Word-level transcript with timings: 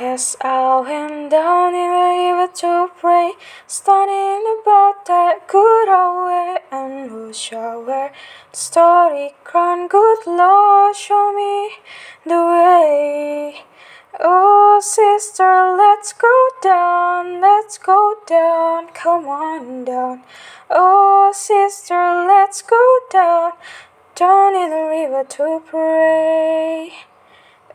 As 0.00 0.36
I 0.40 0.78
went 0.78 1.32
down 1.32 1.74
in 1.74 1.90
the 1.90 2.36
river 2.38 2.52
to 2.58 2.88
pray, 3.00 3.32
studying 3.66 4.60
about 4.62 5.04
that 5.06 5.48
good 5.48 5.88
old 5.88 6.28
way, 6.28 6.58
and 6.70 7.10
who 7.10 7.32
shall 7.32 7.82
wear 7.82 8.12
the 8.52 8.56
story 8.56 9.34
crown? 9.42 9.88
Good 9.88 10.24
Lord, 10.24 10.94
show 10.94 11.32
me 11.34 11.78
the 12.24 12.30
way. 12.30 13.64
Oh, 14.20 14.78
sister, 14.80 15.74
let's 15.76 16.12
go 16.12 16.48
down, 16.62 17.40
let's 17.40 17.76
go 17.76 18.14
down, 18.24 18.90
come 18.94 19.26
on 19.26 19.84
down. 19.84 20.22
Oh, 20.70 21.32
sister, 21.34 22.24
let's 22.24 22.62
go 22.62 23.00
down, 23.10 23.54
down 24.14 24.54
in 24.54 24.70
the 24.70 24.76
river 24.76 25.24
to 25.24 25.60
pray. 25.66 26.92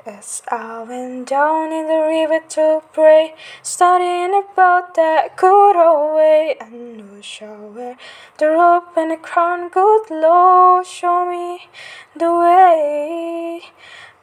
As 0.06 0.44
I 0.50 0.84
went 0.84 1.30
down 1.30 1.72
in 1.72 1.88
the 1.88 2.06
river 2.06 2.46
to 2.56 2.82
pray, 2.92 3.36
studying 3.62 4.34
about 4.34 4.96
that 4.96 5.38
good 5.38 5.78
old 5.78 6.18
way, 6.18 6.58
and 6.60 7.00
who 7.00 7.22
shall 7.22 7.70
wear 7.70 7.96
the 8.38 8.50
robe 8.50 8.84
and 8.98 9.12
the 9.12 9.16
crown? 9.16 9.70
Good 9.70 10.10
Lord, 10.12 10.86
show 10.86 11.26
me 11.32 11.70
the 12.18 12.34
way. 12.34 13.62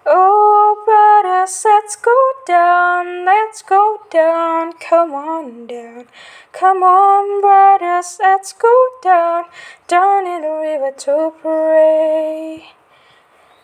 Oh, 0.04 0.82
brothers, 0.84 1.62
let's 1.64 1.96
go 1.96 2.32
down, 2.46 3.24
let's 3.24 3.62
go 3.62 4.02
down, 4.10 4.74
come 4.74 5.14
on 5.14 5.66
down. 5.66 6.08
Come 6.52 6.82
on, 6.82 7.40
brothers, 7.40 8.18
let's 8.20 8.52
go 8.52 8.88
down, 9.02 9.46
down 9.88 10.26
in 10.26 10.42
the 10.42 10.50
river 10.50 10.92
to 10.98 11.32
pray. 11.40 12.79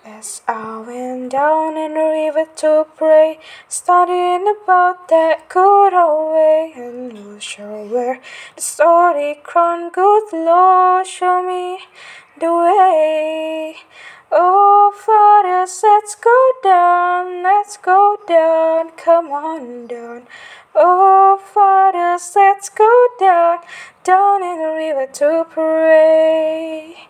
As 0.09 0.41
I 0.47 0.79
went 0.87 1.33
down 1.33 1.77
in 1.77 1.95
the 1.95 2.01
river 2.01 2.49
to 2.59 2.87
pray, 2.97 3.41
studying 3.67 4.47
about 4.47 5.09
that 5.09 5.49
good 5.49 5.93
old 5.93 6.33
way, 6.33 6.73
and 6.77 7.19
who 7.19 7.41
shall 7.41 7.89
wear 7.89 8.21
the 8.55 8.63
story 8.63 9.41
crown? 9.43 9.91
Good 9.91 10.33
Lord, 10.33 11.09
show 11.09 11.43
me 11.43 11.81
the 12.39 12.55
way. 12.55 13.79
Oh, 14.31 14.93
fathers, 14.95 15.81
let's 15.83 16.15
go 16.15 16.53
down, 16.63 17.43
let's 17.43 17.77
go 17.77 18.17
down, 18.29 18.91
come 18.97 19.33
on 19.33 19.89
down. 19.89 20.29
Oh, 20.73 21.37
fathers, 21.53 22.33
let's 22.37 22.69
go 22.69 23.09
down, 23.19 23.59
down 24.05 24.45
in 24.45 24.59
the 24.63 24.69
river 24.69 25.11
to 25.15 25.47
pray. 25.51 27.09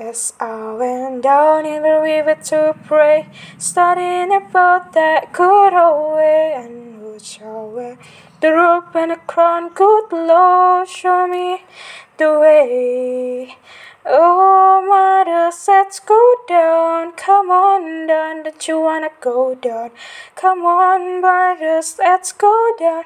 As 0.00 0.32
I 0.40 0.72
went 0.72 1.24
down 1.24 1.66
in 1.66 1.82
the 1.82 2.00
river 2.00 2.34
to 2.44 2.74
pray, 2.86 3.28
studying 3.58 4.34
about 4.34 4.94
that 4.94 5.30
good 5.34 5.74
old 5.74 6.16
way, 6.16 6.54
and 6.56 7.20
shall 7.20 7.68
wear 7.68 7.98
the 8.40 8.50
rope 8.50 8.96
and 8.96 9.10
the 9.10 9.16
crown? 9.16 9.68
Good 9.74 10.10
Lord, 10.10 10.88
show 10.88 11.26
me 11.26 11.64
the 12.16 12.40
way. 12.40 13.58
Oh, 14.06 14.80
mother, 14.88 15.54
let's 15.68 16.00
go 16.00 16.34
down. 16.48 17.12
Come 17.12 17.50
on 17.50 18.06
down, 18.06 18.44
don't 18.44 18.68
you 18.68 18.80
wanna 18.80 19.10
go 19.20 19.54
down? 19.54 19.90
Come 20.34 20.64
on, 20.64 21.20
brothers, 21.20 21.96
let's 21.98 22.32
go 22.32 22.72
down, 22.78 23.04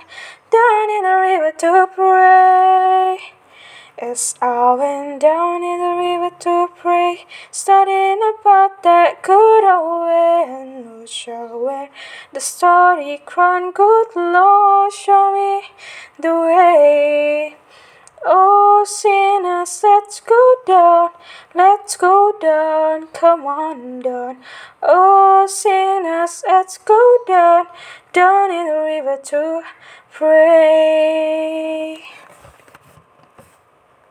down 0.49 0.91
in 0.91 1.03
the 1.03 1.17
river 1.21 1.53
to 1.59 1.89
pray. 1.93 3.19
As 3.97 4.35
I 4.43 4.75
went 4.75 5.21
down 5.21 5.63
in 5.63 5.79
the 5.79 5.95
river 5.95 6.35
to 6.41 6.69
pray, 6.77 7.27
studying 7.53 8.19
about 8.41 8.83
that 8.83 9.23
good 9.23 9.63
old 9.63 10.03
way, 10.03 10.45
and 10.49 10.85
who 10.85 11.07
shall 11.07 11.61
wear 11.61 11.91
the 12.33 12.41
story 12.41 13.23
crown? 13.25 13.71
Good 13.71 14.17
Lord, 14.17 14.93
show 14.93 15.31
me 15.33 15.69
the 16.19 16.35
way. 16.35 17.57
Oh, 18.27 18.85
sinners, 18.85 19.81
let's 19.85 20.19
go 20.19 20.55
down, 20.67 21.11
let's 21.55 21.97
go 21.97 22.33
down, 22.41 23.07
come 23.13 23.47
on 23.47 24.01
down. 24.01 24.39
Oh, 24.83 25.47
sinners, 25.47 26.43
let's 26.45 26.79
go 26.79 27.19
down, 27.29 27.67
down 28.13 28.51
in 28.51 28.67
the 28.67 28.75
river 28.75 29.21
to 29.27 29.63
pray. 30.11 30.94